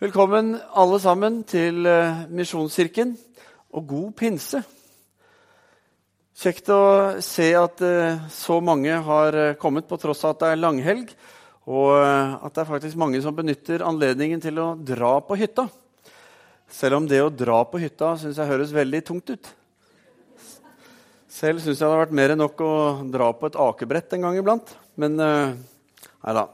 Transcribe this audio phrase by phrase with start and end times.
[0.00, 3.10] Velkommen alle sammen til eh, Misjonskirken,
[3.76, 4.62] og god pinse.
[6.40, 6.84] Kjekt å
[7.20, 11.12] se at eh, så mange har eh, kommet på tross av at det er langhelg,
[11.68, 15.66] og at det er faktisk mange som benytter anledningen til å dra på hytta.
[16.72, 19.50] Selv om det å dra på hytta syns jeg høres veldig tungt ut.
[21.28, 22.72] Selv syns jeg det hadde vært mer enn nok å
[23.04, 24.72] dra på et akebrett en gang iblant.
[24.96, 26.46] Men nei da.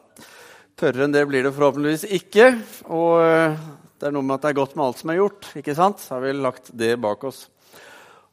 [0.76, 2.46] Tørrere enn det blir det forhåpentligvis ikke.
[2.92, 3.54] Og eh,
[3.96, 5.46] det er noe med at det er godt med alt som er gjort.
[5.56, 6.02] ikke sant?
[6.04, 7.46] Så har vi lagt det bak oss.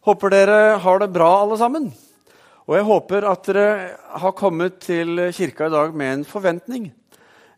[0.03, 1.85] Håper dere har det bra, alle sammen.
[2.67, 3.69] Og jeg håper at dere
[4.19, 6.89] har kommet til kirka i dag med en forventning.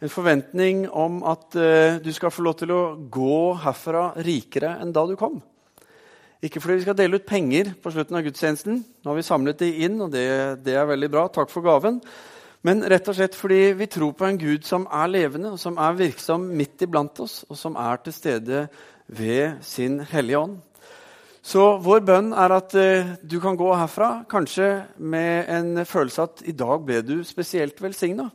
[0.06, 4.94] En forventning om at uh, du skal få lov til å gå herfra rikere enn
[4.94, 5.40] da du kom.
[6.46, 8.84] Ikke fordi vi skal dele ut penger på slutten av gudstjenesten.
[8.86, 10.28] Nå har vi samlet de inn, og det,
[10.62, 11.26] det er veldig bra.
[11.34, 12.04] Takk for gaven.
[12.66, 15.78] Men rett og slett fordi vi tror på en Gud som er levende, og som
[15.78, 18.64] er virksom midt iblant oss, og som er til stede
[19.06, 20.56] ved sin Hellige Ånd.
[21.46, 26.42] Så vår bønn er at eh, du kan gå herfra kanskje med en følelse at
[26.50, 28.32] i dag ble du spesielt velsigna.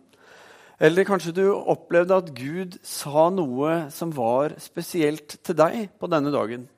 [0.79, 6.31] Eller kanskje du opplevde at Gud sa noe som var spesielt til deg på denne
[6.31, 6.69] dagen.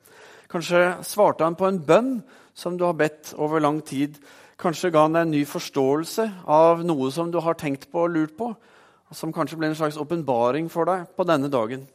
[0.49, 2.15] Kanskje svarte han på en bønn
[2.57, 4.17] som du har bedt over lang tid.
[4.61, 8.13] Kanskje ga han deg en ny forståelse av noe som du har tenkt på og
[8.13, 11.87] lurt på, og som kanskje ble en slags åpenbaring for deg på denne dagen.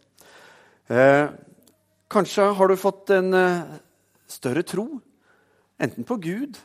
[0.91, 1.29] Eh,
[2.11, 3.63] kanskje har du fått en eh,
[4.29, 4.89] større tro,
[5.79, 6.59] enten på Gud,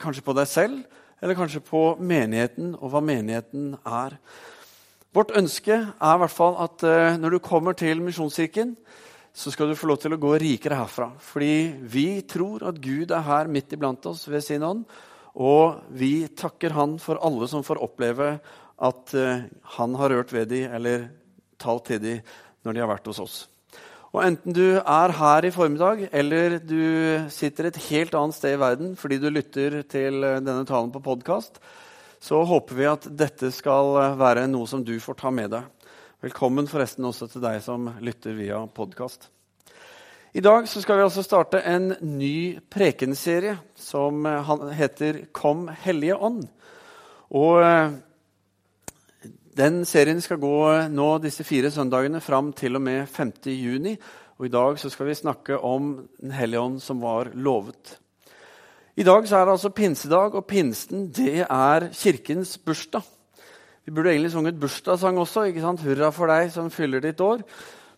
[0.00, 0.80] kanskje på deg selv,
[1.20, 4.16] eller kanskje på menigheten og hva menigheten er.
[5.12, 8.76] Vårt ønske er i hvert fall at eh, når du kommer til Misjonskirken,
[9.32, 11.12] så skal du få lov til å gå rikere herfra.
[11.22, 14.82] Fordi vi tror at Gud er her midt iblant oss ved sin ånd.
[15.38, 18.32] Og vi takker Han for alle som får oppleve
[18.80, 21.08] at uh, Han har rørt ved dem eller
[21.60, 22.20] talt til dem
[22.64, 23.36] når de har vært hos oss.
[24.10, 28.60] Og Enten du er her i formiddag eller du sitter et helt annet sted i
[28.60, 31.60] verden fordi du lytter til eh, denne talen på podkast,
[32.20, 35.79] så håper vi at dette skal være noe som du får ta med deg.
[36.20, 39.22] Velkommen forresten også til deg som lytter via podkast.
[40.36, 46.44] I dag skal vi altså starte en ny prekenserie som eh, heter 'Kom Hellige Ånd'.
[47.30, 47.92] Og eh,
[49.56, 53.32] Den serien skal gå nå disse fire søndagene fram til og med 5.
[53.46, 53.96] juni.
[54.38, 57.98] Og I dag skal vi snakke om Den hellige ånd som var lovet.
[58.96, 63.02] I dag er det altså pinsedag, og pinsten det er kirkens bursdag.
[63.90, 65.48] Vi burde egentlig sunget bursdagssang også.
[65.50, 65.80] ikke sant?
[65.82, 67.40] Hurra for deg som fyller ditt år.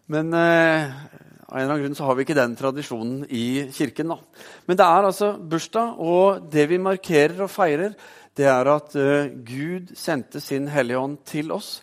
[0.08, 4.14] Men eh, av en eller annen grunn så har vi ikke den tradisjonen i kirken.
[4.14, 4.16] da.
[4.64, 7.92] Men det er altså bursdag, og det vi markerer og feirer,
[8.32, 11.82] det er at eh, Gud sendte sin Hellige Ånd til oss.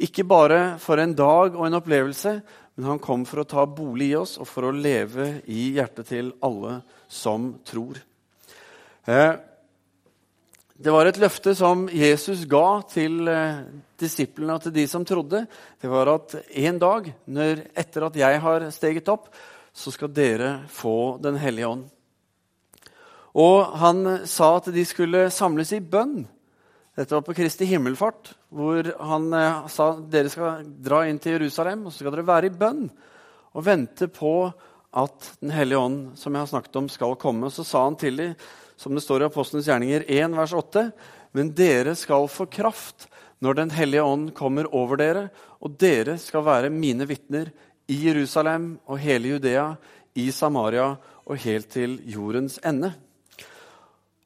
[0.00, 2.32] Ikke bare for en dag og en opplevelse,
[2.78, 6.14] men han kom for å ta bolig i oss og for å leve i hjertet
[6.14, 6.78] til alle
[7.12, 8.00] som tror.
[9.04, 9.36] Uh,
[10.80, 13.64] det var et løfte som Jesus ga til eh,
[14.00, 15.42] disiplene og til de som trodde.
[15.76, 19.28] Det var at en dag, når, etter at jeg har steget opp,
[19.76, 21.82] så skal dere få Den hellige ånd.
[23.36, 26.24] Og han sa at de skulle samles i bønn.
[26.96, 31.84] Dette var på Kristi himmelfart, hvor han eh, sa dere skal dra inn til Jerusalem
[31.84, 32.88] og så skal dere være i bønn
[33.52, 34.34] og vente på
[34.90, 37.46] at Den hellige ånd som jeg har snakket om, skal komme.
[37.54, 38.32] Så sa han til dem
[38.80, 40.86] som det står i Apostlenes gjerninger 1, vers 8.
[41.36, 43.10] Men dere skal få kraft
[43.40, 45.28] når Den hellige ånd kommer over dere,
[45.60, 47.48] og dere skal være mine vitner
[47.88, 49.74] i Jerusalem og hele Judea,
[50.18, 50.90] i Samaria
[51.24, 52.92] og helt til jordens ende.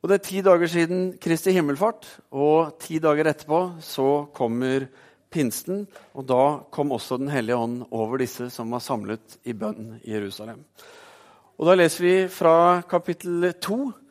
[0.02, 4.86] Og Det er ti dager siden Kristi himmelfart, og ti dager etterpå så kommer
[5.30, 5.86] pinsten.
[6.14, 10.12] Og da kom også Den hellige ånd over disse som var samlet i bønn i
[10.12, 10.64] Jerusalem.
[11.58, 14.03] Og Da leser vi fra kapittel 2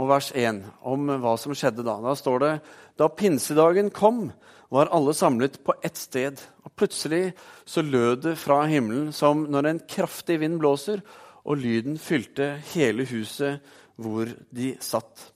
[0.00, 1.98] og vers 1 om hva som skjedde da.
[2.00, 2.52] Da står det
[3.00, 4.30] da pinsedagen kom,
[4.70, 6.40] var alle samlet på ett sted.
[6.64, 7.34] Og plutselig
[7.68, 11.02] så lød det fra himmelen som når en kraftig vind blåser,
[11.44, 13.64] og lyden fylte hele huset
[14.00, 15.30] hvor de satt.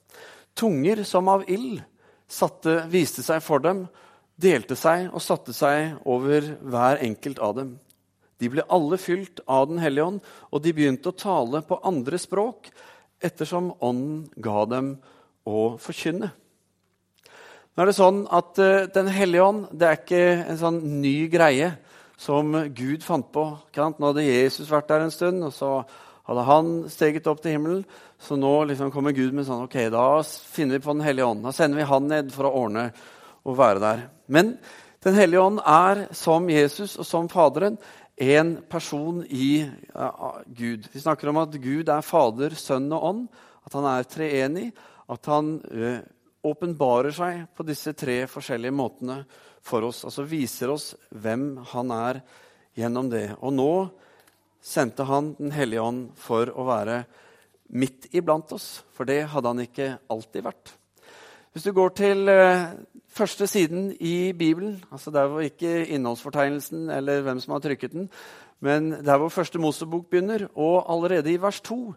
[0.55, 1.81] Tunger som av ild
[2.31, 3.85] satte, viste seg for dem,
[4.35, 7.75] delte seg og satte seg over hver enkelt av dem.
[8.41, 12.19] De ble alle fylt av Den hellige ånd, og de begynte å tale på andre
[12.19, 12.69] språk
[13.23, 14.95] ettersom Ånden ga dem
[15.45, 16.31] å forkynne.
[17.75, 21.27] Nå er det sånn at uh, Den hellige ånd det er ikke en sånn ny
[21.31, 21.73] greie
[22.17, 23.43] som Gud fant på.
[23.75, 25.71] Nå hadde Jesus vært der en stund, og så
[26.25, 27.83] hadde han steget opp til himmelen.
[28.21, 31.43] Så nå liksom kommer Gud med sånn Ok, da finner vi på Den hellige ånd.
[31.45, 32.87] Da sender vi han ned for å ordne
[33.45, 34.07] og være der.
[34.27, 34.55] Men
[35.05, 37.75] Den hellige ånd er som Jesus og som Faderen
[38.15, 40.87] en person i uh, Gud.
[40.91, 43.25] Vi snakker om at Gud er Fader, Sønn og Ånd,
[43.67, 44.69] at han er treenig,
[45.11, 45.99] at han uh,
[46.45, 49.19] åpenbarer seg på disse tre forskjellige måtene
[49.65, 50.03] for oss.
[50.07, 52.21] Altså viser oss hvem han er
[52.77, 53.27] gjennom det.
[53.41, 53.71] Og nå
[54.65, 57.03] sendte han Den hellige ånd for å være
[57.75, 60.71] midt iblant oss, for det hadde han ikke alltid vært.
[61.53, 62.75] Hvis du går til uh,
[63.15, 68.09] første siden i Bibelen, altså der hvor ikke innholdsfortegnelsen eller hvem som har trykket den,
[68.59, 71.93] men der hvor første Mosebok begynner, og allerede i vers 2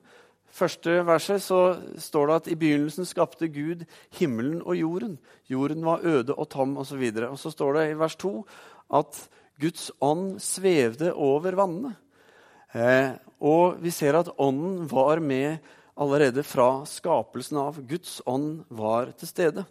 [0.58, 1.60] første verset så
[2.00, 3.84] står det at i begynnelsen skapte Gud
[4.18, 5.18] himmelen og jorden.
[5.50, 7.02] Jorden var øde og tom osv.
[7.02, 8.32] Og, så og så står det i vers 2
[8.98, 9.22] at
[9.60, 11.94] Guds ånd svevde over vannene.
[12.74, 15.58] Eh, og vi ser at ånden var med
[15.98, 17.80] allerede fra skapelsen av.
[17.88, 19.64] Guds ånd var til stede.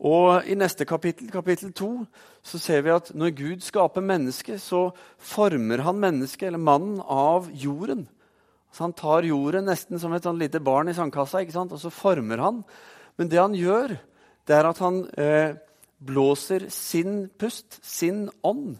[0.00, 1.90] Og I neste kapittel, kapittel 2,
[2.42, 4.88] så ser vi at når Gud skaper mennesket, så
[5.18, 8.06] former han mennesket, eller mannen, av jorden.
[8.72, 11.72] Så Han tar jorden nesten som et sånn lite barn i sandkassa, ikke sant?
[11.72, 12.62] og så former han.
[13.18, 13.98] Men det han gjør,
[14.48, 15.58] det er at han eh,
[16.00, 18.78] blåser sin pust, sin ånd,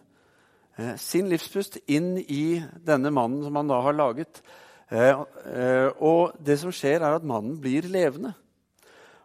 [0.78, 4.40] eh, sin livspust, inn i denne mannen som han da har laget.
[4.88, 5.11] Eh,
[5.52, 8.32] eh, og det som skjer, er at mannen blir levende.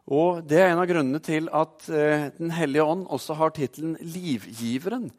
[0.05, 3.97] Og Det er en av grunnene til at eh, Den hellige ånd også har tittelen
[4.01, 5.11] livgiveren.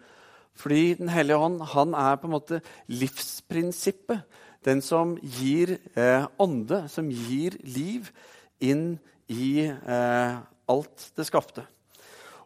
[0.54, 4.22] Fordi Den hellige ånd han er på en måte livsprinsippet.
[4.64, 8.10] Den som gir eh, ånde, som gir liv
[8.60, 8.98] inn
[9.28, 10.38] i eh,
[10.70, 11.66] alt det skapte.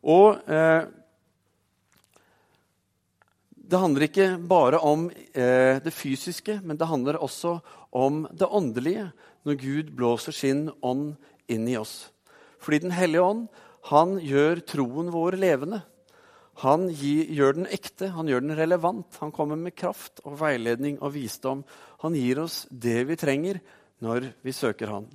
[0.03, 0.85] Og eh,
[3.71, 7.59] det handler ikke bare om eh, det fysiske, men det handler også
[7.93, 9.11] om det åndelige
[9.47, 11.15] når Gud blåser sin ånd
[11.49, 12.11] inn i oss.
[12.61, 13.49] Fordi Den hellige ånd
[13.89, 15.81] han gjør troen vår levende.
[16.61, 19.17] Han gir, gjør den ekte, han gjør den relevant.
[19.23, 21.65] Han kommer med kraft og veiledning og visdom.
[22.05, 23.63] Han gir oss det vi trenger
[24.05, 25.09] når vi søker Han.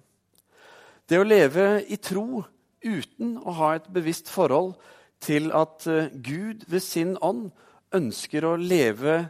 [1.05, 2.41] Det å leve i tro
[2.81, 4.73] uten å ha et bevisst forhold
[5.21, 7.51] til at eh, Gud ved sin ånd
[7.93, 9.27] ønsker å leve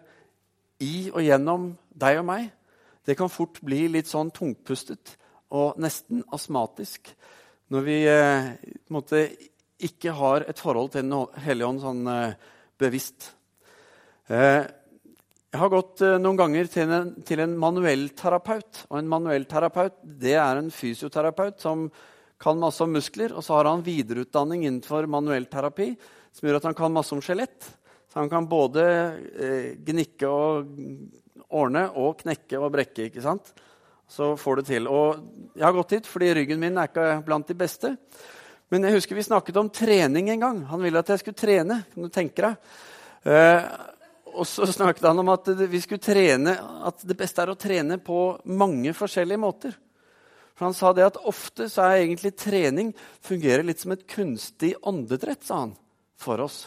[0.83, 2.49] i og gjennom deg og meg,
[3.05, 5.15] det kan fort bli litt sånn tungpustet
[5.55, 7.11] og nesten astmatisk
[7.73, 8.49] når vi eh,
[8.93, 9.21] måte,
[9.85, 12.35] ikke har et forhold til Den hellige ånd sånn eh,
[12.79, 13.31] bevisst.
[14.27, 14.65] Eh,
[15.55, 18.81] jeg har gått noen ganger til en, til en manuellterapeut.
[18.89, 21.87] Og en manuellterapeut det er en fysioterapeut som
[22.41, 23.31] kan masse om muskler.
[23.31, 25.93] Og så har han videreutdanning innenfor manuellterapi
[26.35, 27.69] som gjør at han kan masse om skjelett.
[28.11, 28.83] Så han kan både
[29.39, 30.67] eh, gnikke og
[31.55, 33.09] ordne og knekke og brekke.
[33.09, 33.53] ikke sant?
[34.07, 34.87] Så får du til.
[34.87, 35.21] Og
[35.55, 37.95] jeg har gått hit fordi ryggen min er ikke blant de beste.
[38.73, 40.61] Men jeg husker vi snakket om trening en gang.
[40.71, 41.83] Han ville at jeg skulle trene.
[41.93, 42.69] kan du tenke deg.
[43.25, 43.67] Eh,
[44.35, 47.97] og så snakket han om at vi skulle trene, at det beste er å trene
[48.03, 49.75] på mange forskjellige måter.
[50.55, 52.93] For Han sa det at ofte så er egentlig trening
[53.23, 55.75] fungerer litt som et kunstig åndedrett, sa han,
[56.19, 56.65] for oss.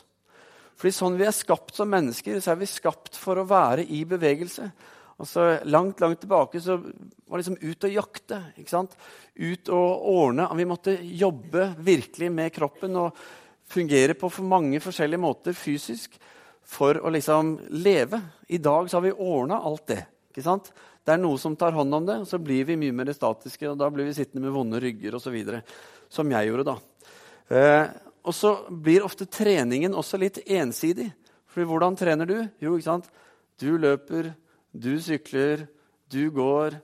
[0.78, 4.04] Fordi sånn vi er skapt som mennesker, så er vi skapt for å være i
[4.08, 4.68] bevegelse.
[5.18, 8.40] Og så Langt langt tilbake så var det liksom ut og jakte.
[8.56, 8.94] ikke sant?
[9.34, 10.46] Ut og ordne.
[10.56, 13.16] Vi måtte jobbe virkelig med kroppen og
[13.68, 16.14] fungere på for mange forskjellige måter fysisk
[16.68, 18.20] for å liksom leve.
[18.48, 20.02] I dag så har vi ordna alt det.
[20.30, 20.70] ikke sant?
[21.04, 23.64] Det er noe som tar hånd om det, og så blir vi mye mer statiske.
[23.68, 25.38] og Da blir vi sittende med vonde rygger osv.
[26.08, 26.76] Som jeg gjorde da.
[27.48, 27.86] Eh,
[28.28, 31.08] og så blir ofte treningen også litt ensidig.
[31.48, 32.36] For hvordan trener du?
[32.60, 33.08] Jo, ikke sant?
[33.58, 34.34] Du løper
[34.72, 35.66] du sykler,
[36.12, 36.78] du går,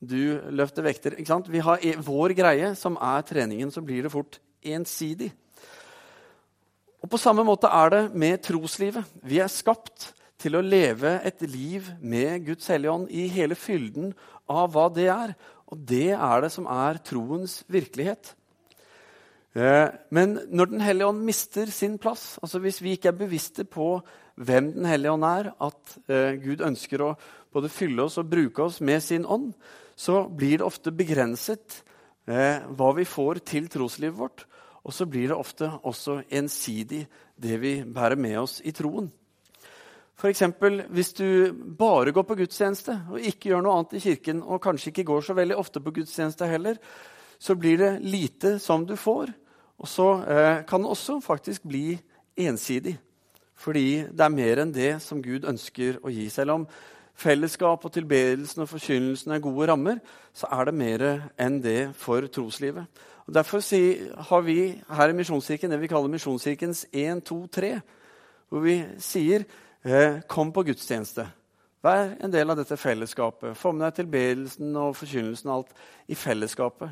[0.00, 1.16] du løfter vekter.
[1.48, 3.72] Vi har e, vår greie, som er treningen.
[3.72, 5.32] Så blir det fort ensidig.
[7.02, 9.04] Og På samme måte er det med troslivet.
[9.22, 14.12] Vi er skapt til å leve et liv med Guds hellige ånd i hele fylden
[14.50, 15.36] av hva det er.
[15.72, 18.34] Og det er det som er troens virkelighet.
[19.56, 23.64] Eh, men når Den hellige ånd mister sin plass, altså hvis vi ikke er bevisste
[23.64, 24.00] på
[24.36, 27.14] hvem Den hellige ånd er, at eh, Gud ønsker å
[27.52, 29.54] både fylle oss og bruke oss med sin ånd,
[29.96, 31.80] så blir det ofte begrenset
[32.28, 34.44] eh, hva vi får til troslivet vårt.
[34.86, 39.08] Og så blir det ofte også ensidig, det vi bærer med oss i troen.
[40.16, 40.42] F.eks.
[40.88, 44.92] hvis du bare går på gudstjeneste og ikke gjør noe annet i kirken, og kanskje
[44.92, 46.78] ikke går så veldig ofte på gudstjeneste heller,
[47.38, 49.34] så blir det lite som du får.
[49.76, 51.98] Og så eh, kan det også faktisk bli
[52.36, 52.96] ensidig.
[53.56, 56.28] Fordi det er mer enn det som Gud ønsker å gi.
[56.32, 56.66] Selv om,
[57.16, 60.00] fellesskap og tilbedelsen og forkynnelsen er gode rammer,
[60.36, 61.06] så er det mer
[61.40, 62.84] enn det for troslivet.
[63.26, 63.64] Og Derfor
[64.28, 67.72] har vi her i Misjonskirken det vi kaller Misjonskirkens 1, 2, 3.
[68.48, 69.44] Hvor vi sier
[69.84, 71.26] eh, 'kom på gudstjeneste'.
[71.82, 73.56] Vær en del av dette fellesskapet.
[73.56, 75.72] Få med deg tilbedelsen og forkynnelsen og alt
[76.08, 76.90] i fellesskapet.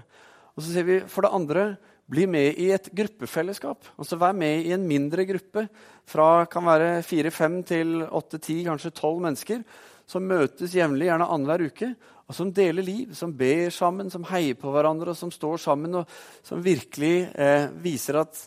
[0.57, 1.77] Og så sier vi for det andre
[2.11, 3.87] bli med i et gruppefellesskap.
[3.99, 5.67] Altså Vær med i en mindre gruppe
[6.09, 9.63] fra kan være fire-fem til åtte-ti, kanskje tolv mennesker,
[10.07, 11.95] som møtes jevnlig, gjerne annenhver uke,
[12.25, 16.01] og som deler liv, som ber sammen, som heier på hverandre, og som står sammen,
[16.01, 18.45] og som virkelig eh, viser at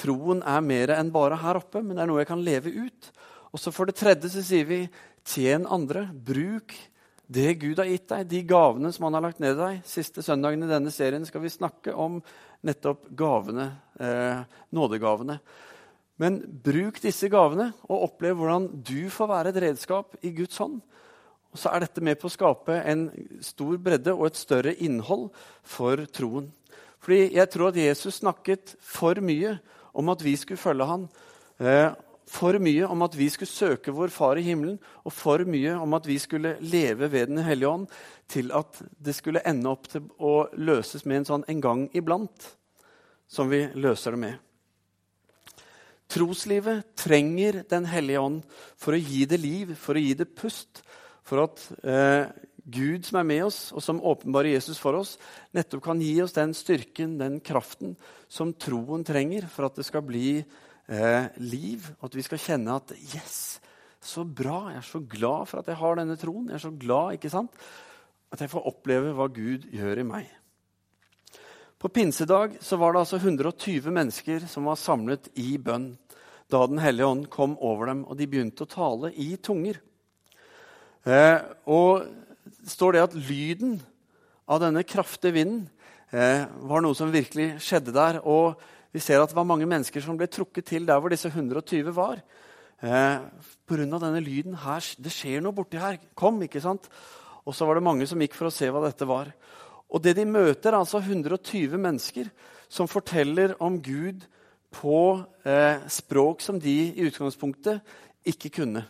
[0.00, 3.10] troen er mer enn bare her oppe, men det er noe jeg kan leve ut.
[3.50, 4.84] Og så For det tredje så sier vi
[5.26, 6.06] tjen andre.
[6.14, 6.74] Bruk
[7.30, 9.82] det Gud har gitt deg, de gavene som han har lagt ned i deg.
[9.86, 12.18] Siste søndagen i denne serien skal vi snakke om
[12.66, 15.40] nettopp gavene, eh, nådegavene.
[16.20, 20.80] Men bruk disse gavene og opplev hvordan du får være et redskap i Guds hånd.
[21.50, 23.08] Og så er dette med på å skape en
[23.42, 25.30] stor bredde og et større innhold
[25.66, 26.50] for troen.
[27.00, 29.56] Fordi jeg tror at Jesus snakket for mye
[29.96, 31.08] om at vi skulle følge han.
[31.58, 31.88] Eh,
[32.30, 35.96] for mye om at vi skulle søke vår Far i himmelen, og for mye om
[35.98, 37.88] at vi skulle leve ved Den hellige ånd,
[38.30, 42.52] til at det skulle ende opp til å løses med en sånn en gang iblant,
[43.26, 44.38] som vi løser det med.
[46.10, 48.44] Troslivet trenger Den hellige ånd
[48.78, 50.84] for å gi det liv, for å gi det pust,
[51.26, 52.30] for at eh,
[52.70, 55.16] Gud som er med oss, og som åpenbarer Jesus for oss,
[55.54, 57.96] nettopp kan gi oss den styrken, den kraften,
[58.30, 60.42] som troen trenger for at det skal bli
[60.90, 61.86] eh, liv.
[62.02, 63.60] At vi skal kjenne at Yes,
[64.02, 64.68] så bra!
[64.74, 66.50] Jeg er så glad for at jeg har denne troen.
[66.50, 67.54] Jeg er så glad ikke sant?
[68.30, 70.28] at jeg får oppleve hva Gud gjør i meg.
[71.80, 75.94] På pinsedag så var det altså 120 mennesker som var samlet i bønn
[76.50, 79.76] da Den hellige ånd kom over dem, og de begynte å tale i tunger.
[81.06, 81.38] Eh,
[81.70, 82.08] og
[82.66, 83.76] står det at lyden
[84.50, 85.68] av denne kraftige vinden
[86.10, 88.18] eh, var noe som virkelig skjedde der.
[88.26, 88.58] Og
[88.90, 91.92] vi ser at det var mange mennesker som ble trukket til der hvor disse 120
[91.94, 92.22] var.
[92.82, 93.18] Eh,
[93.68, 93.84] Pga.
[93.86, 94.54] denne lyden.
[94.54, 95.98] Her, det skjer noe borti her.
[96.14, 96.42] Kom!
[96.42, 96.88] ikke sant?
[97.46, 99.30] Og så var det mange som gikk for å se hva dette var.
[99.90, 102.30] Og det de møter, er altså 120 mennesker
[102.70, 104.26] som forteller om Gud
[104.70, 107.80] på eh, språk som de i utgangspunktet
[108.26, 108.84] ikke kunne.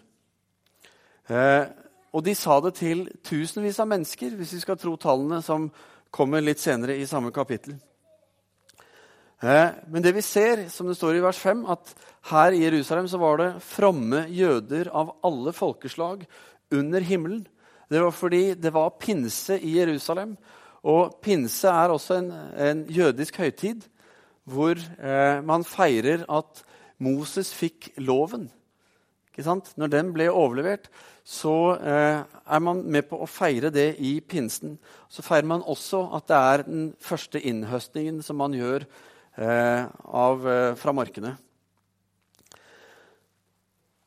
[1.28, 1.64] Eh,
[2.12, 5.70] og de sa det til tusenvis av mennesker, hvis vi skal tro tallene som
[6.10, 7.78] kommer litt senere i samme kapittel.
[9.40, 11.94] Eh, men det vi ser, som det står i vers 5, at
[12.28, 16.26] her i Jerusalem så var det fromme jøder av alle folkeslag
[16.76, 17.46] under himmelen.
[17.90, 20.36] Det var fordi det var pinse i Jerusalem.
[20.84, 23.88] Og pinse er også en, en jødisk høytid
[24.50, 26.64] hvor eh, man feirer at
[27.00, 28.48] Moses fikk loven.
[29.40, 30.90] Når den ble overlevert,
[31.24, 34.76] så eh, er man med på å feire det i pinsen.
[35.08, 38.84] Så feirer man også at det er den første innhøstningen som man gjør
[39.38, 41.36] av, eh, fra markene.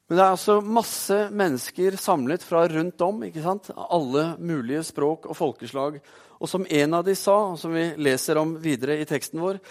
[0.08, 3.24] Men det er altså masse mennesker samlet fra rundt om.
[3.24, 3.72] ikke sant?
[3.74, 6.02] Alle mulige språk og folkeslag.
[6.40, 9.62] Og som en av de sa, som vi leser om videre i teksten vår,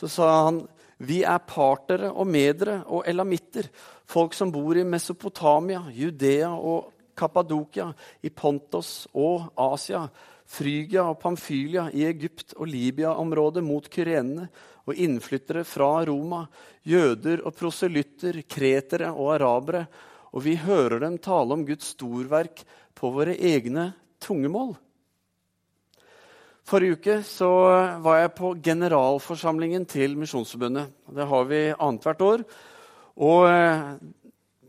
[0.00, 0.62] så sa han
[1.02, 3.68] vi er partere og medere og elamitter,
[4.06, 7.88] folk som bor i Mesopotamia, Judea og Kappadokia,
[8.22, 10.06] i Pontos og Asia,
[10.46, 14.48] Frygia og Pamfylia, i Egypt og Libya-området mot kyrenene,
[14.88, 16.44] og innflyttere fra Roma,
[16.88, 19.84] jøder og proselytter, kretere og arabere.
[20.32, 22.64] Og vi hører dem tale om Guds storverk
[22.96, 23.90] på våre egne
[24.22, 24.74] tungemål.
[26.66, 27.50] Forrige uke så
[28.04, 30.92] var jeg på generalforsamlingen til Misjonsforbundet.
[31.10, 32.44] Det har vi annethvert år.
[33.22, 33.80] Og eh,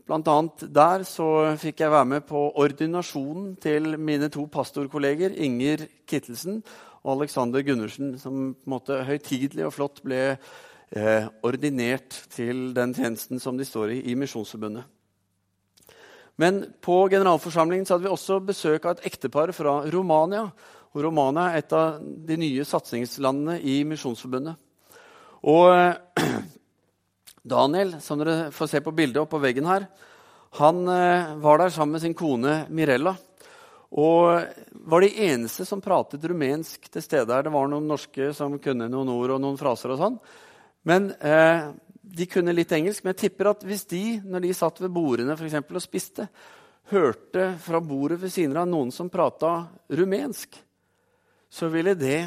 [0.04, 1.28] blant annet der så
[1.60, 6.60] fikk jeg være med på ordinasjonen til mine to pastorkolleger, Inger Kittelsen
[7.04, 12.94] og Alexander Gundersen, som på en måte høytidelig og flott ble eh, ordinert til den
[12.96, 14.88] tjenesten som de står i i Misjonsforbundet.
[16.40, 20.48] Men på generalforsamlingen så hadde vi også besøk av et ektepar fra Romania
[20.94, 24.54] og Romania er et av de nye satsingslandene i Misjonsforbundet.
[25.50, 26.28] Og eh,
[27.54, 29.88] Daniel, som dere får se på bildet oppå veggen her,
[30.60, 33.16] han eh, var der sammen med sin kone Mirella.
[33.94, 34.42] Og
[34.90, 37.46] var de eneste som pratet rumensk til stede her.
[37.46, 40.18] Det var noen norske som kunne noen ord og noen fraser og sånn.
[40.88, 41.70] Men eh,
[42.02, 43.04] de kunne litt engelsk.
[43.04, 46.26] Men jeg tipper at hvis de, når de satt ved bordene for eksempel, og spiste,
[46.90, 49.54] hørte fra bordet ved siden av noen som prata
[49.94, 50.58] rumensk,
[51.54, 52.18] så ville det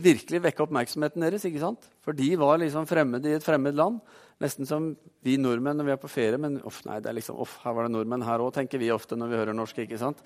[0.00, 1.44] virkelig vekke oppmerksomheten deres.
[1.44, 1.84] ikke sant?
[2.00, 4.00] For de var liksom fremmede i et fremmed land.
[4.40, 6.40] Nesten som vi nordmenn når vi er på ferie.
[6.40, 8.88] Men off, nei, det er liksom, off, her var det nordmenn her òg, tenker vi
[8.94, 9.84] ofte når vi hører norsk.
[9.84, 10.24] ikke sant?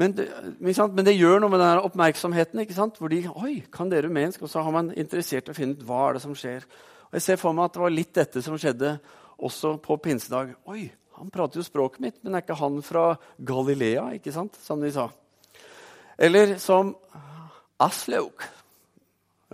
[0.00, 0.26] Men det,
[0.58, 2.60] men det, gjør noe med den oppmerksomheten.
[2.64, 2.96] ikke sant?
[2.98, 4.42] Hvor de Oi, kan dere rumensk?
[4.42, 6.66] Og så har man interessert i å finne ut hva er det som skjer.
[7.10, 8.96] Og Jeg ser for meg at det var litt dette som skjedde
[9.38, 10.56] også på pinsedag.
[10.70, 14.08] Oi, han prater jo språket mitt, men er ikke han fra Galilea?
[14.18, 14.58] ikke sant?
[14.66, 15.06] Som de sa.
[16.18, 16.94] Eller som
[17.82, 18.42] Aslaug.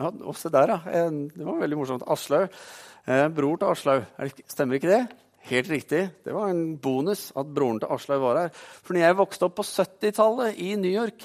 [0.00, 1.08] Ja, også der, ja.
[1.10, 2.06] Det var veldig morsomt.
[2.08, 2.48] Aslaug.
[3.04, 4.08] Eh, bror til Aslaug.
[4.48, 5.04] Stemmer ikke det?
[5.48, 6.02] Helt riktig.
[6.24, 8.52] Det var en bonus at broren til Aslaug var her.
[8.54, 11.24] For når jeg vokste opp på 70-tallet i New York,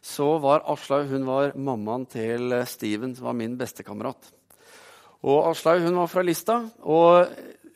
[0.00, 4.32] så var Aslaug hun var mammaen til Steven, som var min bestekamerat.
[5.22, 7.28] Og Aslaug hun var fra Lista, og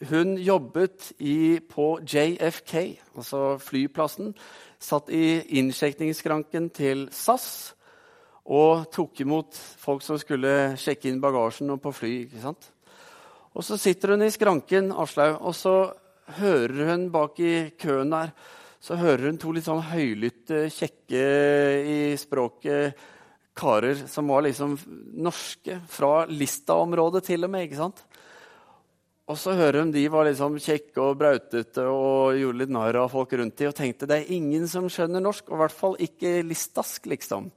[0.09, 2.75] hun jobbet i, på JFK,
[3.17, 4.35] altså flyplassen.
[4.81, 7.75] Satt i innsjekningsskranken til SAS
[8.45, 12.13] og tok imot folk som skulle sjekke inn bagasjen og på fly.
[12.27, 12.74] ikke sant?
[13.55, 15.95] Og Så sitter hun i skranken, Aslaug, og så
[16.41, 18.33] hører hun bak i køen der
[18.85, 21.21] så hører hun to litt sånn høylytte, kjekke
[21.89, 22.99] i språket
[23.57, 24.75] karer som var liksom
[25.25, 27.65] norske, fra Lista-området til og med.
[27.65, 28.03] ikke sant?
[29.25, 33.09] Og så hører hun de var liksom kjekke og brautete og gjorde litt narr av
[33.15, 35.97] folk rundt dem og tenkte det er ingen som skjønner norsk, og i hvert fall
[36.05, 37.49] ikke listask, liksom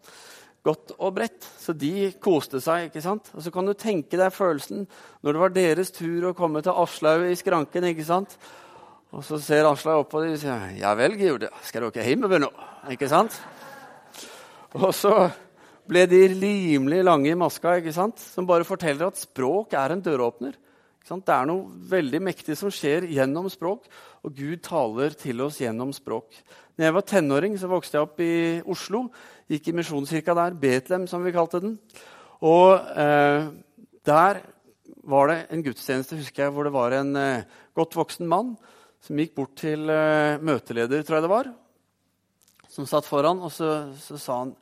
[0.67, 1.47] godt og bredt.
[1.59, 2.89] Så de koste seg.
[2.89, 3.31] ikke sant?
[3.33, 4.85] Og Så kan du tenke deg følelsen
[5.23, 7.87] når det var deres tur å komme til Aslaug i skranken.
[7.89, 8.37] ikke sant?
[9.15, 12.27] Og så ser Aslaug opp på dem og sier ja vel, Gud, skal dere hjem
[12.27, 12.51] nå?
[12.91, 13.35] Ikke sant?
[14.75, 15.13] Og så
[15.87, 18.19] ble de rimelig lange i maska, ikke sant?
[18.19, 20.57] som bare forteller at språk er en døråpner.
[21.07, 23.85] Det er noe veldig mektig som skjer gjennom språk,
[24.27, 26.35] og Gud taler til oss gjennom språk.
[26.75, 28.33] Når jeg var tenåring, så vokste jeg opp i
[28.67, 29.05] Oslo.
[29.47, 31.77] Gikk i misjonskirka der, Betlehem, som vi kalte den.
[32.43, 33.47] Og eh,
[34.07, 34.41] der
[35.07, 38.55] var det en gudstjeneste husker jeg, hvor det var en eh, godt voksen mann
[39.03, 41.51] som gikk bort til eh, møteleder, tror jeg det var,
[42.71, 44.53] som satt foran, og så, så sa han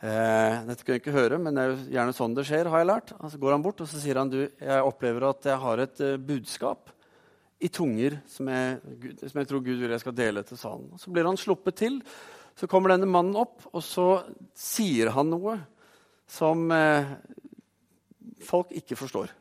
[0.00, 2.82] eh, Dette kunne jeg ikke høre, men det er jo gjerne sånn det skjer, har
[2.82, 3.14] jeg lært.
[3.20, 5.84] Og så går han bort og så sier han, du, jeg opplever at jeg har
[5.84, 6.94] et eh, budskap
[7.64, 8.80] i tunger som jeg,
[9.20, 10.88] som jeg, tror Gud vil jeg skal dele til salen.
[10.96, 12.00] Og så blir han sluppet til
[12.54, 14.08] så kommer denne mannen opp, og så
[14.56, 15.56] sier han noe
[16.30, 17.16] som eh,
[18.44, 19.32] folk ikke forstår.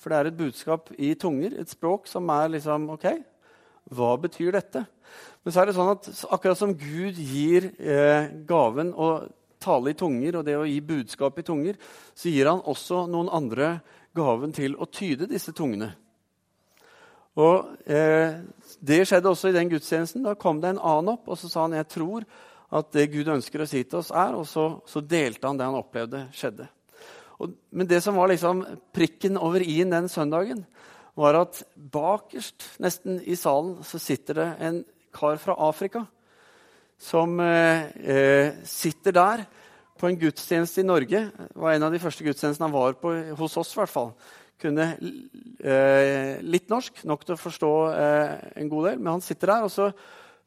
[0.00, 3.06] For det er et budskap i tunger, et språk som er liksom OK,
[3.92, 4.86] hva betyr dette?
[5.44, 9.10] Men så er det sånn at akkurat som Gud gir eh, gaven å
[9.60, 11.80] tale i tunger og det å gi budskap i tunger,
[12.16, 13.74] så gir han også noen andre
[14.16, 15.92] gaven til å tyde disse tungene.
[17.38, 18.40] Og eh,
[18.80, 20.24] Det skjedde også i den gudstjenesten.
[20.26, 22.26] Da kom det en annen opp og så sa han, jeg tror
[22.70, 25.66] at det Gud ønsker å si til oss, er Og så, så delte han det
[25.66, 26.68] han opplevde skjedde.
[27.40, 28.62] Og, men det som var liksom
[28.94, 30.64] prikken over i-en den søndagen,
[31.18, 34.82] var at bakerst nesten i salen så sitter det en
[35.14, 36.04] kar fra Afrika
[37.00, 39.42] som eh, eh sitter der
[39.98, 41.26] på en gudstjeneste i Norge.
[41.32, 43.74] Det var en av de første gudstjenestene han var på hos oss.
[43.74, 44.12] I hvert fall
[44.60, 49.00] kunne eh, litt norsk, nok til å forstå eh, en god del.
[49.00, 49.90] Men han sitter der, og så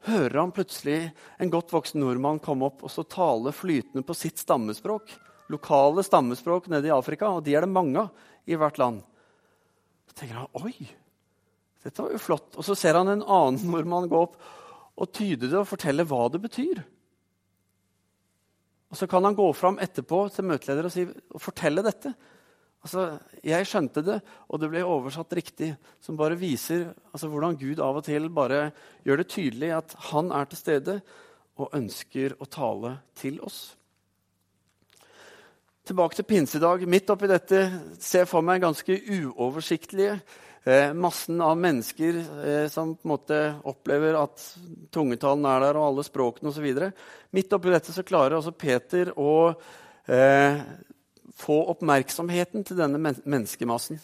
[0.08, 0.98] hører han plutselig
[1.40, 5.14] en godt voksen nordmann komme opp og så tale flytende på sitt stammespråk.
[5.52, 9.00] Lokale stammespråk nede i Afrika, og de er det mange av i hvert land.
[10.10, 10.74] Så tenker han oi,
[11.84, 12.50] dette var jo flott.
[12.56, 14.36] Og så ser han en annen nordmann gå opp
[14.94, 16.84] og tyde det og fortelle hva det betyr.
[18.92, 21.02] Og Så kan han gå fram etterpå til møteleder og, si,
[21.34, 22.12] og fortelle dette.
[22.84, 24.18] Altså, Jeg skjønte det,
[24.48, 25.70] og det ble oversatt riktig.
[26.04, 28.70] Som bare viser altså, hvordan Gud av og til bare
[29.04, 30.98] gjør det tydelig at han er til stede
[31.60, 33.74] og ønsker å tale til oss.
[35.84, 36.86] Tilbake til pinsedag.
[36.88, 37.66] Midt oppi dette
[38.00, 40.16] ser jeg for meg ganske uoversiktlige
[40.64, 44.44] eh, massen av mennesker eh, som på en måte opplever at
[44.94, 46.68] tungetalen er der, og alle språkene osv.
[47.36, 49.34] Midt oppi dette så klarer altså Peter å
[50.08, 50.64] eh,
[51.32, 54.00] få oppmerksomheten til denne men menneskemassen.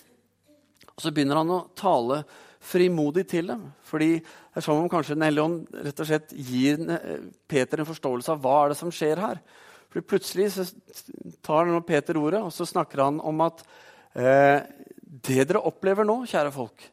[0.95, 2.23] Og Så begynner han å tale
[2.61, 3.73] frimodig til dem.
[3.83, 6.77] fordi det er som om kanskje Den hellige ånd rett og slett gir
[7.49, 9.41] Peter en forståelse av hva er det som skjer her.
[9.89, 10.65] Fordi Plutselig så
[11.43, 13.65] tar Peter ordet, og så snakker han om at
[14.15, 14.63] eh,
[15.01, 16.85] det dere opplever nå, kjære folk,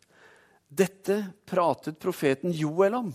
[0.68, 3.14] dette pratet profeten Joel om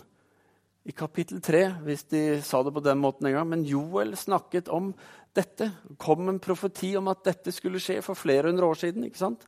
[0.82, 3.48] i kapittel 3, hvis de sa det på den måten en gang.
[3.48, 4.90] Men Joel snakket om
[5.34, 5.70] dette.
[5.98, 9.04] kom en profeti om at dette skulle skje for flere hundre år siden.
[9.04, 9.46] ikke sant?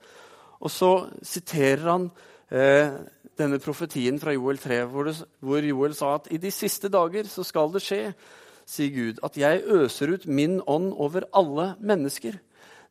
[0.61, 2.09] Og så siterer han
[2.51, 2.95] eh,
[3.37, 7.27] denne profetien fra Joel 3, hvor, det, hvor, Joel sa at i de siste dager
[7.29, 8.03] så skal det skje
[8.65, 12.39] sier Gud, at jeg øser ut min ånd over alle mennesker.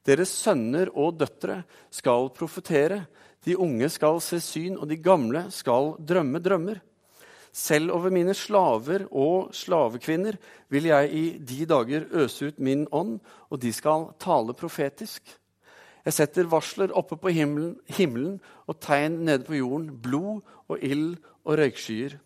[0.06, 3.06] Deres sønner og døtre skal profetere.
[3.46, 6.82] De unge skal se syn, og de gamle skal drømme drømmer.
[7.54, 10.40] Selv over mine slaver og slavekvinner
[10.74, 13.20] vil jeg i de dager øse ut min ånd,
[13.54, 15.22] og de skal tale profetisk.
[16.04, 21.14] Jeg setter varsler oppe på himmelen, himmelen og tegn nede på jorden, blod og ild
[21.46, 22.18] og røykskyer.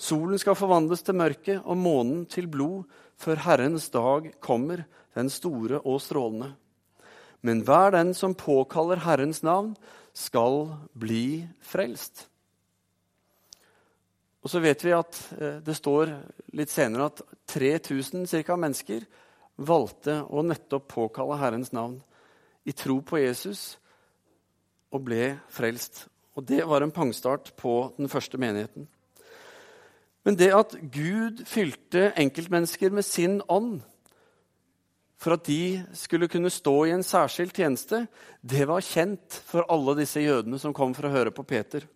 [0.00, 2.88] Solen skal forvandles til mørke og månen til blod
[3.20, 6.54] før Herrens dag kommer, den store og strålende.
[7.42, 9.76] Men hver den som påkaller Herrens navn,
[10.14, 12.31] skal bli frelst.
[14.42, 16.16] Og så vet vi at eh, det står
[16.58, 19.04] litt senere at 3000 cirka, mennesker
[19.62, 22.00] valgte å nettopp påkalle Herrens navn
[22.66, 23.76] i tro på Jesus
[24.92, 26.06] og ble frelst.
[26.36, 28.88] Og det var en pangstart på den første menigheten.
[30.22, 33.80] Men det at Gud fylte enkeltmennesker med sin ånd
[35.22, 38.06] for at de skulle kunne stå i en særskilt tjeneste,
[38.42, 41.86] det var kjent for alle disse jødene som kom for å høre på Peter.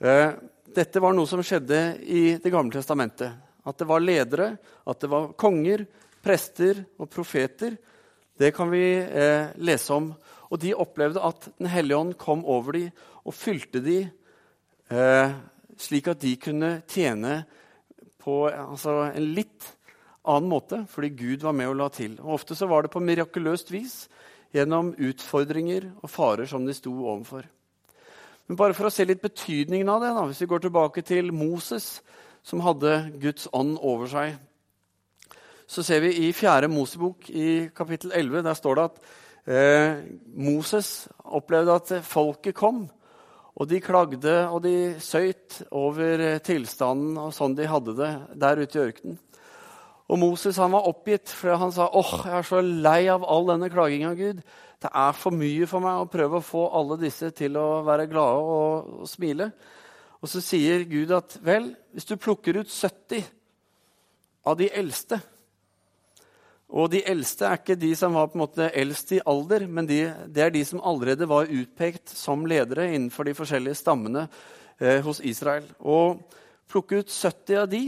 [0.00, 0.32] Eh,
[0.76, 3.32] dette var noe som skjedde i Det gamle testamentet.
[3.66, 4.54] At det var ledere,
[4.86, 5.84] at det var konger,
[6.22, 7.76] prester og profeter.
[8.38, 10.10] Det kan vi eh, lese om.
[10.50, 14.08] Og de opplevde at Den hellige ånd kom over dem og fylte dem
[14.88, 15.34] eh,
[15.80, 17.42] slik at de kunne tjene
[18.20, 19.68] på altså, en litt
[20.28, 22.18] annen måte, fordi Gud var med og la til.
[22.20, 24.02] Og Ofte så var det på mirakuløst vis
[24.54, 27.46] gjennom utfordringer og farer som de sto overfor.
[28.50, 31.28] Men bare for å se litt betydningen av det, da, hvis vi går tilbake til
[31.30, 32.00] Moses,
[32.42, 34.40] som hadde Guds ånd over seg,
[35.70, 36.66] så ser vi i 4.
[36.66, 38.96] Mosebok i kapittel 11 der står det at
[39.54, 40.00] eh,
[40.34, 40.88] Moses
[41.22, 42.88] opplevde at folket kom.
[43.54, 48.80] Og de klagde og de søyt over tilstanden og sånn de hadde det der ute
[48.80, 49.20] i ørkenen.
[50.10, 53.46] Og Moses han var oppgitt, for han sa åh, jeg er så lei av all
[53.52, 54.42] denne klaginga, Gud.
[54.80, 58.08] Det er for mye for meg å prøve å få alle disse til å være
[58.08, 59.50] glade og, og smile.
[60.20, 63.26] Og så sier Gud at vel, hvis du plukker ut 70
[64.48, 65.18] av de eldste
[66.70, 69.88] Og de eldste er ikke de som var på en måte eldst i alder, men
[69.88, 74.28] de, det er de som allerede var utpekt som ledere innenfor de forskjellige stammene
[74.78, 75.66] eh, hos Israel.
[75.82, 76.22] Og
[76.70, 77.82] plukke ut 70 av de,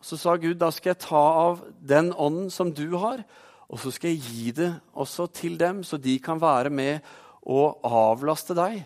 [0.00, 3.20] så sa Gud da skal jeg ta av den ånden som du har,
[3.66, 7.06] og så skal jeg gi det også til dem, så de kan være med
[7.46, 8.84] og avlaste deg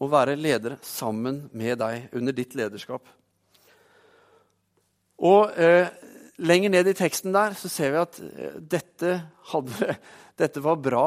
[0.00, 3.04] og være ledere sammen med deg under ditt lederskap.
[5.24, 5.92] Og eh,
[6.42, 9.12] Lenger ned i teksten der så ser vi at eh, dette,
[9.52, 9.94] hadde,
[10.40, 11.04] dette var bra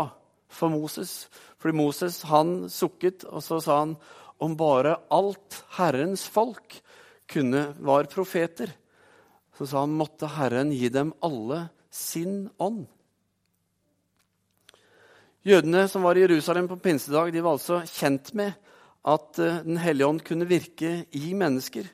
[0.47, 1.25] for Moses.
[1.59, 3.97] Fordi Moses han sukket, og så sa han
[4.39, 6.77] om bare alt Herrens folk
[7.27, 8.71] kunne, var profeter
[9.57, 12.85] så sa han måtte Herren gi dem alle sin ånd.
[15.47, 18.51] Jødene som var i Jerusalem på pinsedag, de var altså kjent med
[19.07, 21.87] at eh, Den hellige ånd kunne virke i mennesker.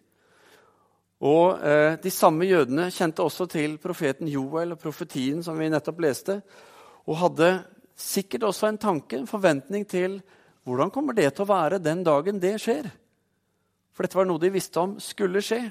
[1.22, 6.02] Og eh, De samme jødene kjente også til profeten Joel og profetien som vi nettopp
[6.02, 6.40] leste,
[7.06, 7.52] og hadde
[7.94, 10.18] sikkert også en tanke, en forventning til
[10.66, 12.90] hvordan kommer det til å være den dagen det skjer.
[13.94, 15.62] For dette var noe de visste om skulle skje.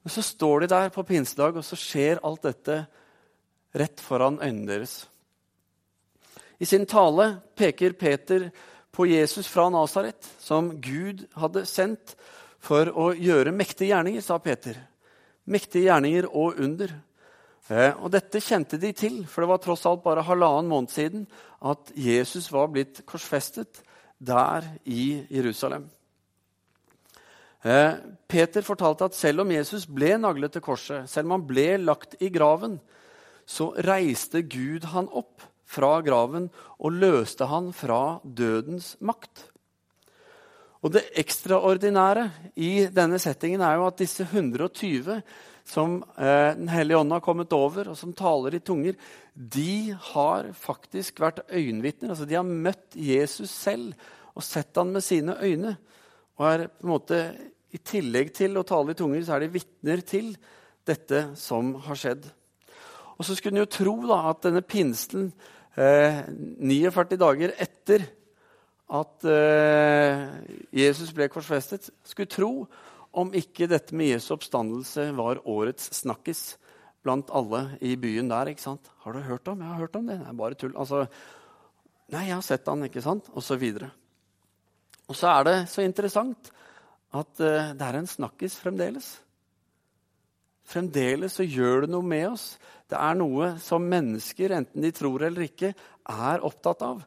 [0.00, 2.80] Men så står de der på pinsedag, og så skjer alt dette
[3.76, 5.02] rett foran øynene deres.
[6.58, 8.50] I sin tale peker Peter
[8.90, 12.16] på Jesus fra Nasaret, som Gud hadde sendt
[12.58, 14.78] for å gjøre mektige gjerninger, sa Peter.
[15.46, 16.94] Mektige gjerninger og under.
[17.68, 21.28] Eh, og Dette kjente de til, for det var tross alt bare halvannen måned siden
[21.62, 23.82] at Jesus var blitt korsfestet
[24.18, 25.86] der i Jerusalem.
[27.62, 27.92] Eh,
[28.26, 32.18] Peter fortalte at selv om Jesus ble naglet til korset, selv om han ble lagt
[32.22, 32.78] i graven,
[33.46, 39.46] så reiste Gud han opp fra graven og løste han fra dødens makt.
[40.78, 45.22] Og Det ekstraordinære i denne settingen er jo at disse 120
[45.68, 48.94] som eh, Den hellige ånd har kommet over, og som taler i tunger,
[49.34, 52.14] de har faktisk vært øyenvitner.
[52.14, 53.92] Altså, de har møtt Jesus selv
[54.32, 55.76] og sett han med sine øyne
[56.38, 57.20] og er på en måte
[57.74, 60.30] i tillegg til å tale i tunger, så er de vitner til
[60.88, 62.28] dette som har skjedd.
[63.18, 65.32] Og så skulle en jo tro da, at denne pinsen,
[65.78, 66.22] eh,
[66.58, 68.04] 49 dager etter
[68.88, 70.22] at eh,
[70.72, 72.52] Jesus ble korsfestet, skulle tro
[73.18, 76.56] om ikke dette med Jesu oppstandelse var årets snakkis
[77.04, 78.52] blant alle i byen der.
[78.52, 78.90] ikke sant?
[78.98, 80.76] 'Har du hørt om?' 'Jeg har hørt om det.' Det er bare tull.
[80.76, 81.06] Altså,
[82.08, 83.28] 'Nei, jeg har sett han', ikke sant?
[83.32, 83.90] Og så videre.
[85.08, 86.50] Og så er det så interessant
[87.14, 89.20] at eh, det er en snakkis fremdeles.
[90.68, 92.46] Fremdeles så gjør det noe med oss.
[92.88, 95.72] Det er noe som mennesker, enten de tror eller ikke,
[96.08, 97.04] er opptatt av.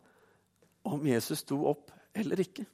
[0.90, 2.66] Om Jesus sto opp eller ikke.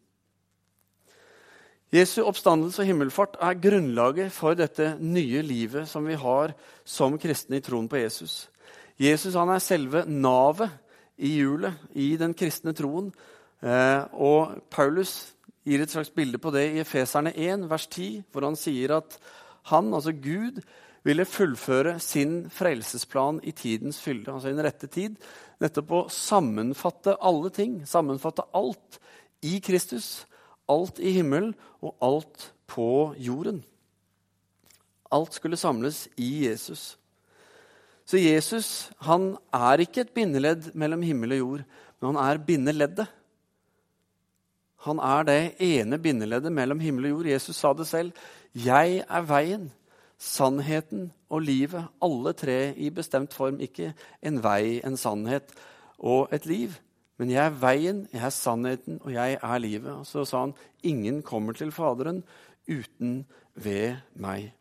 [1.94, 6.52] Jesu oppstandelse og himmelfart er grunnlaget for dette nye livet som vi har
[6.84, 8.50] som kristne i troen på Jesus.
[9.00, 10.74] Jesus han er selve navet
[11.18, 13.08] i hjulet i den kristne troen.
[13.64, 15.32] Eh, og Paulus
[15.68, 19.16] gir et slags bilde på det i Efeserne 1, vers 10, hvor han sier at
[19.72, 20.62] han, altså Gud,
[21.08, 25.16] ville fullføre sin frelsesplan i tidens fylde, altså i den rette tid.
[25.64, 29.00] Nettopp å sammenfatte alle ting, sammenfatte alt
[29.46, 30.26] i Kristus
[30.72, 33.62] alt i himmelen og alt på jorden.
[35.12, 36.98] Alt skulle samles i Jesus.
[38.08, 41.64] Så Jesus han er ikke et bindeledd mellom himmel og jord,
[42.00, 43.08] men han er bindeleddet.
[44.88, 47.32] Han er det ene bindeleddet mellom himmel og jord.
[47.34, 48.12] Jesus sa det selv.
[48.58, 49.72] 'Jeg er veien,
[50.18, 51.92] sannheten og livet'.
[52.02, 53.60] Alle tre i bestemt form.
[53.60, 55.54] Ikke en vei, en sannhet
[56.00, 56.74] og et liv.
[57.18, 59.92] Men jeg er veien, jeg er sannheten, og jeg er livet.
[59.94, 62.24] Og så sa han, ingen kommer til Faderen
[62.70, 64.54] uten ved meg.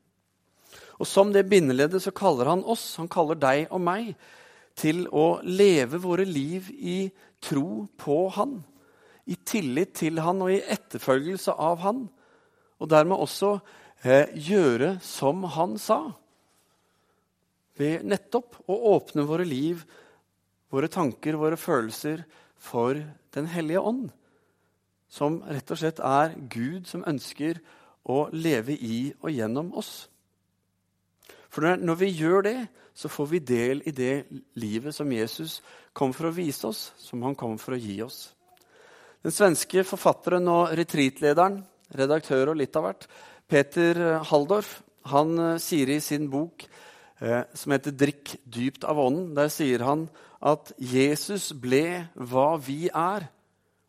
[0.99, 4.15] Og som det bindeleddet så kaller han oss, han kaller deg og meg,
[4.77, 8.59] til å leve våre liv i tro på han.
[9.25, 12.05] I tillit til han og i etterfølgelse av han.
[12.77, 13.57] Og dermed også
[14.05, 16.13] gjøre som han sa.
[17.77, 19.85] Ved nettopp å åpne våre liv,
[20.73, 22.25] våre tanker, våre følelser,
[22.57, 22.99] for
[23.37, 24.07] Den hellige ånd,
[25.13, 27.59] som rett og slett er Gud som ønsker
[28.09, 30.09] å leve i og gjennom oss.
[31.53, 32.57] For når vi gjør det,
[32.97, 34.25] så får vi del i det
[34.57, 35.61] livet som Jesus
[35.93, 38.31] kom for å vise oss, som han kom for å gi oss.
[39.21, 41.61] Den svenske forfatteren og retreatlederen,
[41.93, 43.07] redaktør og litt av hvert,
[43.47, 46.65] Peter Haldorf, han eh, sier i sin bok
[47.23, 50.09] eh, som heter 'Drikk dypt av ånden', der sier han
[50.43, 53.29] at Jesus ble hva vi er.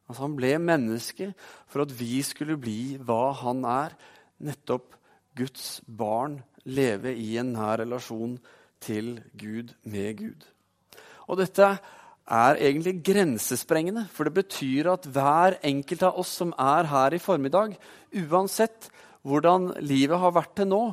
[0.07, 1.33] Altså Han ble menneske
[1.67, 3.97] for at vi skulle bli hva han er.
[4.39, 4.93] Nettopp
[5.35, 6.43] Guds barn.
[6.63, 8.37] Leve i en nær relasjon
[8.83, 10.45] til Gud, med Gud.
[11.27, 11.77] Og dette
[12.27, 17.23] er egentlig grensesprengende, for det betyr at hver enkelt av oss som er her i
[17.23, 17.77] formiddag,
[18.27, 18.89] uansett
[19.27, 20.83] hvordan livet har vært til nå,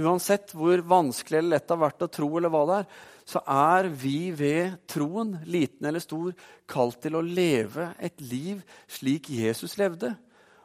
[0.00, 2.90] uansett hvor vanskelig eller lett det har vært å tro, eller hva det er,
[3.30, 6.32] så er vi ved troen, liten eller stor,
[6.70, 10.12] kalt til å leve et liv slik Jesus levde.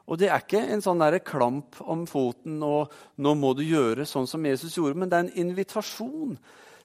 [0.06, 4.06] Og det er ikke en sånn der klamp om foten og 'nå må du gjøre
[4.06, 6.38] sånn som Jesus gjorde', men det er en invitasjon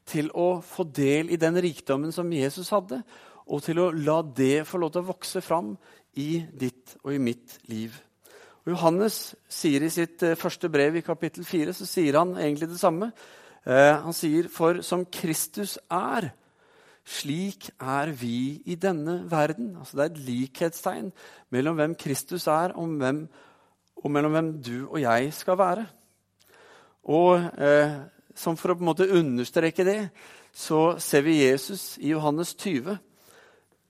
[0.06, 3.02] til å få del i den rikdommen som Jesus hadde,
[3.46, 5.76] og til å la det få lov til å vokse fram
[6.16, 8.09] i ditt og i mitt liv.
[8.64, 12.68] Og Johannes sier i sitt eh, første brev i kapittel 4 så sier han egentlig
[12.68, 13.10] det samme.
[13.64, 16.30] Eh, han sier, 'For som Kristus er,
[17.04, 19.78] slik er vi i denne verden'.
[19.78, 21.12] Altså Det er et likhetstegn
[21.50, 23.28] mellom hvem Kristus er, og, hvem,
[23.96, 25.86] og mellom hvem du og jeg skal være.
[27.04, 27.96] Og eh,
[28.34, 30.10] som for å på en måte understreke det,
[30.52, 32.98] så ser vi Jesus i Johannes 20.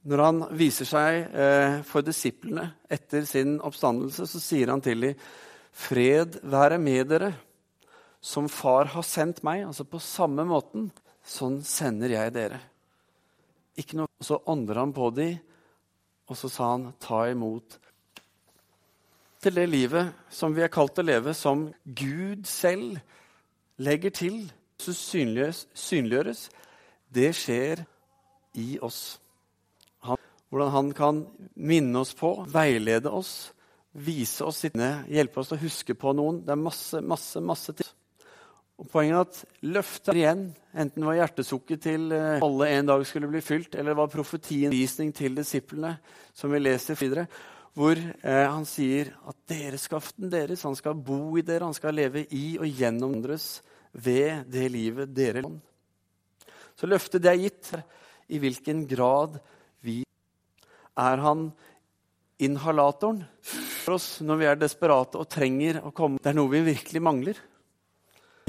[0.08, 5.14] Når han viser seg eh, for disiplene etter sin oppstandelse, så sier han til dem,
[5.70, 7.34] 'Fred være med dere'.
[8.20, 10.90] Som far har sendt meg, altså på samme måten,
[11.24, 12.58] sånn sender jeg dere.
[13.80, 14.08] Ikke noe.
[14.20, 15.38] Så ånder han på dem,
[16.28, 17.78] og så sa han, ta imot.
[19.40, 23.00] Til det livet som vi er kalt å leve, som Gud selv
[23.80, 26.50] legger til, så synliggjøres, synliggjøres
[27.08, 27.84] det skjer
[28.60, 29.19] i oss.
[30.50, 31.22] Hvordan han kan
[31.54, 33.52] minne oss på, veilede oss,
[33.92, 36.42] vise oss sittende, hjelpe oss til å huske på noen.
[36.46, 37.86] Det er masse, masse, masse til.
[38.80, 43.02] Og Poenget er at løftet igjen, enten det var hjertesukket til eh, alle en dag
[43.06, 45.98] skulle bli fylt, eller det var profetien visning til disiplene,
[46.32, 47.26] som vi leser videre,
[47.76, 52.24] hvor eh, han sier at dereskaften deres, han skal bo i dere, han skal leve
[52.34, 53.60] i og gjennom andres
[53.92, 55.60] ved det livet dere lever.
[56.80, 57.74] Så løftet det er gitt,
[58.32, 59.36] i hvilken grad
[61.00, 61.48] Er han
[62.40, 66.60] inhalatoren for oss når vi er desperate og trenger å komme Det er noe vi
[66.70, 67.40] virkelig mangler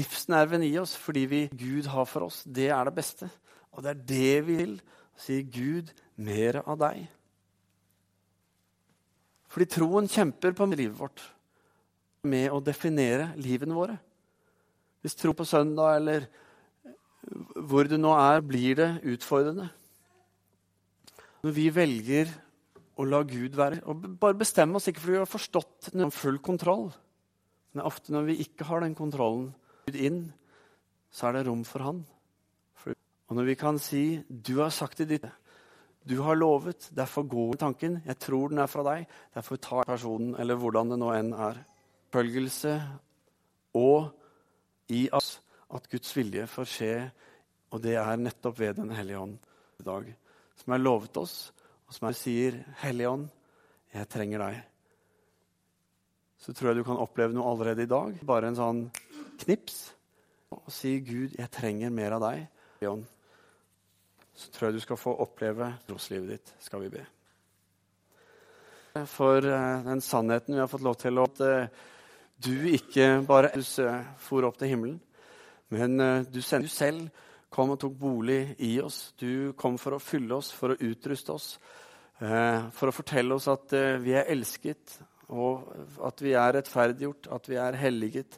[0.02, 3.28] livsnerven i oss fordi vi, Gud har for oss, det er det beste.
[3.72, 4.78] Og det er det vi vil.
[5.22, 7.04] Sier Gud, mer av deg.
[9.52, 11.22] Fordi troen kjemper på livet vårt
[12.24, 13.98] med å definere livene våre.
[15.02, 16.28] Hvis tro på søndag eller
[17.68, 19.68] hvor du nå er, blir det utfordrende.
[21.42, 22.30] Når vi velger
[23.02, 26.90] å la Gud være og Bare bestemme oss ikke fordi vi har forstått full kontroll.
[27.72, 29.48] Men ofte når vi ikke har den kontrollen,
[29.88, 30.24] Gud inn
[31.12, 32.04] så er det rom for Han.
[33.32, 35.30] Og når vi kan si 'Du har sagt det ditt',
[36.06, 38.02] 'Du har lovet', derfor går tanken.
[38.04, 41.64] 'Jeg tror den er fra deg', derfor tar personen, eller hvordan det nå enn er.
[42.12, 42.82] Følgelse
[43.74, 44.12] og
[44.88, 45.40] i oss
[45.74, 47.10] at Guds vilje får skje,
[47.70, 49.38] og det er nettopp ved Den hellige ånd
[49.80, 50.14] i dag.
[50.60, 51.52] Som er lovet oss,
[51.88, 53.28] og som er sier 'Hellige ånd,
[53.94, 54.62] jeg trenger deg'.
[56.38, 58.18] Så tror jeg du kan oppleve noe allerede i dag.
[58.24, 58.90] Bare en sånn
[59.38, 59.92] knips.
[60.50, 62.46] Og si 'Gud, jeg trenger mer av deg'.
[62.88, 63.06] Ånd
[64.34, 67.02] så tror jeg du skal få oppleve troslivet ditt, skal vi be.
[69.08, 71.66] For uh, den sannheten vi har fått lov til, at uh,
[72.42, 73.52] du ikke bare
[74.20, 74.98] for opp til himmelen,
[75.72, 77.06] men uh, du sender du selv,
[77.52, 79.12] kom og tok bolig i oss.
[79.20, 81.48] Du kom for å fylle oss, for å utruste oss,
[82.18, 84.98] for å fortelle oss at vi er elsket,
[85.32, 85.64] og
[86.04, 88.36] at vi er rettferdiggjort, at vi er helliget,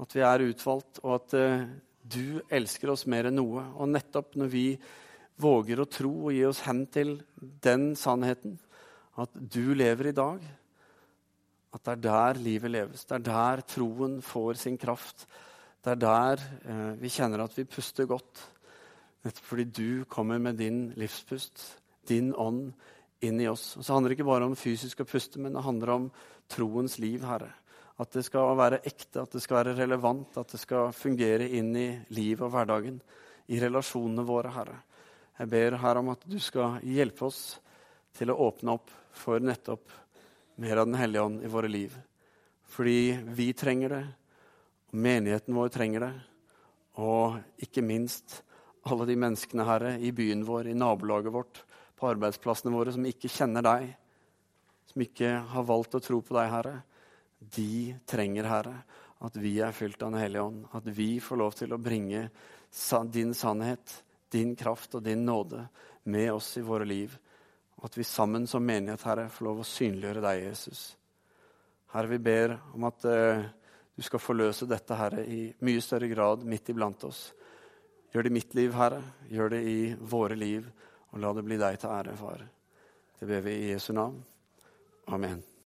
[0.00, 1.36] at vi er utvalgt, og at
[2.06, 3.64] du elsker oss mer enn noe.
[3.76, 4.66] Og nettopp når vi
[5.42, 8.56] våger å tro og gi oss hen til den sannheten,
[9.16, 10.44] at du lever i dag,
[11.76, 13.04] at det er der livet leves.
[13.04, 15.26] Det er der troen får sin kraft.
[15.86, 18.40] Det er der eh, vi kjenner at vi puster godt.
[19.22, 21.62] Nettopp fordi du kommer med din livspust,
[22.10, 22.72] din ånd,
[23.22, 23.76] inn i oss.
[23.78, 26.08] Og så handler det ikke bare om fysisk å puste, men det handler om
[26.50, 27.52] troens liv, Herre.
[28.02, 31.70] At det skal være ekte, at det skal være relevant, at det skal fungere inn
[31.78, 31.86] i
[32.18, 32.98] livet og hverdagen.
[33.46, 34.82] I relasjonene våre, Herre.
[35.38, 37.60] Jeg ber her om at du skal hjelpe oss
[38.18, 39.94] til å åpne opp for nettopp
[40.66, 41.94] mer av Den hellige ånd i våre liv.
[42.74, 44.06] Fordi vi trenger det,
[44.96, 46.12] menigheten vår trenger det.
[47.02, 48.40] Og ikke minst
[48.86, 51.62] alle de menneskene Herre, i byen vår, i nabolaget vårt,
[51.96, 53.90] på arbeidsplassene våre, som ikke kjenner deg,
[54.90, 56.76] som ikke har valgt å tro på deg, Herre.
[57.36, 58.78] De trenger, Herre,
[59.26, 60.66] at vi er fylt av Den hellige ånd.
[60.76, 62.28] At vi får lov til å bringe
[63.12, 65.66] din sannhet din kraft og din nåde
[66.02, 67.14] med oss i våre liv.
[67.76, 70.82] Og at vi sammen som menighet, Herre, får lov å synliggjøre deg, Jesus.
[71.92, 73.46] Herre, vi ber om at uh,
[73.96, 77.30] du skal forløse dette, Herre, i mye større grad midt iblant oss.
[78.12, 79.00] Gjør det i mitt liv, Herre.
[79.32, 80.68] Gjør det i våre liv.
[81.12, 82.46] Og la det bli deg til ære, Far.
[83.16, 84.20] Det ber vi i Jesu navn.
[85.08, 85.46] Amen.